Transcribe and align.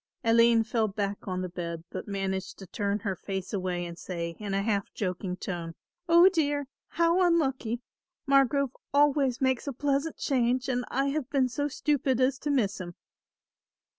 Aline 0.23 0.63
fell 0.63 0.87
back 0.87 1.27
on 1.27 1.43
the 1.43 1.47
bed 1.49 1.83
but 1.91 2.07
managed 2.07 2.57
to 2.57 2.65
turn 2.65 2.97
her 3.01 3.15
face 3.15 3.53
away 3.53 3.85
and 3.85 3.99
say 3.99 4.35
in 4.39 4.55
a 4.55 4.63
half 4.63 4.91
joking 4.95 5.37
tone; 5.37 5.75
"Oh, 6.09 6.27
dear, 6.27 6.65
how 6.87 7.21
unlucky! 7.21 7.81
Margrove 8.27 8.71
always 8.95 9.39
makes 9.41 9.67
a 9.67 9.73
pleasant 9.73 10.17
change 10.17 10.67
and 10.67 10.85
I 10.89 11.09
have 11.09 11.29
been 11.29 11.47
so 11.47 11.67
stupid 11.67 12.19
as 12.19 12.39
to 12.39 12.49
miss 12.49 12.81
him." 12.81 12.95